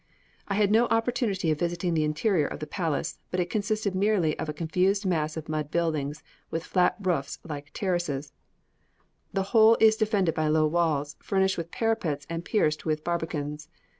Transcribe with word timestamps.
I 0.47 0.55
had 0.55 0.71
no 0.71 0.87
opportunity 0.87 1.51
of 1.51 1.59
visiting 1.59 1.93
the 1.93 2.03
interior 2.03 2.47
of 2.47 2.59
the 2.59 2.65
palace, 2.65 3.19
but 3.29 3.39
it 3.39 3.51
consists 3.51 3.85
merely 3.93 4.35
of 4.39 4.49
a 4.49 4.51
confused 4.51 5.05
mass 5.05 5.37
of 5.37 5.47
mud 5.47 5.69
buildings 5.69 6.23
with 6.49 6.63
flat 6.63 6.95
roofs 6.99 7.37
like 7.43 7.69
terraces; 7.73 8.33
the 9.31 9.43
whole 9.53 9.77
is 9.79 9.95
defended 9.97 10.33
by 10.33 10.47
low 10.47 10.65
walls, 10.65 11.17
furnished 11.21 11.55
with 11.59 11.69
parapets 11.69 12.25
and 12.31 12.43
pierced 12.43 12.83
with 12.83 13.03
barbicans. 13.03 13.69